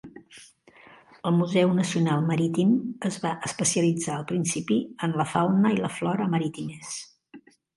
[1.29, 2.71] El Museu Nacional Marítim
[3.11, 6.99] es va especialitzar al principi en la fauna i la flora marítimes.